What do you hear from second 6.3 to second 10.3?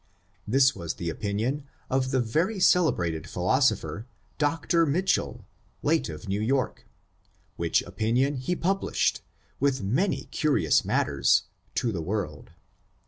York, which opinion he publish ed, with many